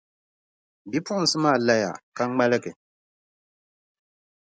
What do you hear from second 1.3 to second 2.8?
maa laya ka ŋmaligi.